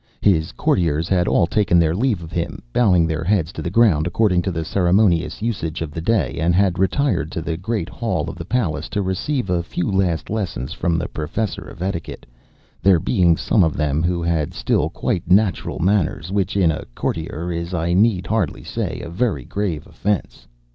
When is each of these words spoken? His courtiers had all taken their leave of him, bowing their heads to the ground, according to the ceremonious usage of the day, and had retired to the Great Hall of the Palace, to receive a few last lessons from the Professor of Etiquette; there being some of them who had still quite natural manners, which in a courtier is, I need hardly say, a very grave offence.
His 0.23 0.51
courtiers 0.51 1.07
had 1.07 1.27
all 1.27 1.45
taken 1.45 1.77
their 1.77 1.93
leave 1.93 2.23
of 2.23 2.31
him, 2.31 2.63
bowing 2.73 3.05
their 3.05 3.23
heads 3.23 3.51
to 3.53 3.61
the 3.61 3.69
ground, 3.69 4.07
according 4.07 4.41
to 4.41 4.51
the 4.51 4.65
ceremonious 4.65 5.43
usage 5.43 5.83
of 5.83 5.91
the 5.91 6.01
day, 6.01 6.39
and 6.39 6.55
had 6.55 6.79
retired 6.79 7.31
to 7.33 7.39
the 7.39 7.55
Great 7.55 7.87
Hall 7.87 8.27
of 8.27 8.35
the 8.35 8.43
Palace, 8.43 8.89
to 8.89 9.03
receive 9.03 9.51
a 9.51 9.61
few 9.61 9.91
last 9.91 10.31
lessons 10.31 10.73
from 10.73 10.97
the 10.97 11.07
Professor 11.07 11.65
of 11.65 11.83
Etiquette; 11.83 12.25
there 12.81 12.99
being 12.99 13.37
some 13.37 13.63
of 13.63 13.77
them 13.77 14.01
who 14.01 14.23
had 14.23 14.55
still 14.55 14.89
quite 14.89 15.29
natural 15.29 15.77
manners, 15.77 16.31
which 16.31 16.57
in 16.57 16.71
a 16.71 16.85
courtier 16.95 17.51
is, 17.51 17.71
I 17.75 17.93
need 17.93 18.25
hardly 18.25 18.63
say, 18.63 19.01
a 19.01 19.07
very 19.11 19.45
grave 19.45 19.85
offence. 19.85 20.47